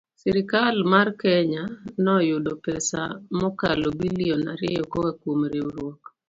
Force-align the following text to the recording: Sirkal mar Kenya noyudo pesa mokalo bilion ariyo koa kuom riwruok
Sirkal 0.19 0.77
mar 0.91 1.07
Kenya 1.21 1.63
noyudo 2.05 2.51
pesa 2.65 3.01
mokalo 3.39 3.87
bilion 3.99 4.43
ariyo 4.53 4.83
koa 4.91 5.11
kuom 5.19 5.39
riwruok 5.51 6.01